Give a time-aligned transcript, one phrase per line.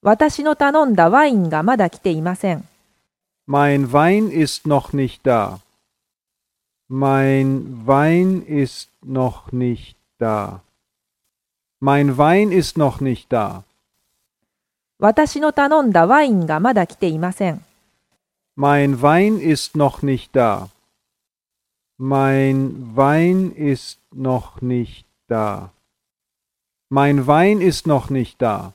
[0.00, 2.64] 私の頼んだワインがまだ来ていません。
[3.48, 5.58] Mein Wein ist noch nicht da.
[6.88, 10.60] Mein Wein ist noch nicht da.
[11.80, 13.64] Mein Wein ist noch nicht da.
[15.00, 17.64] 私の頼んだワインがまだ来ていません。
[18.56, 20.68] Mein Wein ist noch nicht da.
[21.98, 25.70] Mein Wein ist noch nicht da.
[26.88, 28.72] Mein Wein ist noch nicht da.